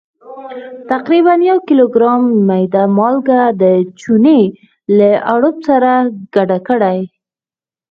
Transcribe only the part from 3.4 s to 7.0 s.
د چونې له اړوب سره ګډه کړئ.